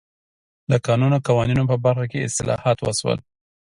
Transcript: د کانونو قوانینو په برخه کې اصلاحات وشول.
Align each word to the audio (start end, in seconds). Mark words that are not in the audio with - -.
د 0.71 0.73
کانونو 0.85 1.17
قوانینو 1.27 1.63
په 1.71 1.75
برخه 1.85 2.05
کې 2.11 2.25
اصلاحات 2.27 2.77
وشول. 2.81 3.19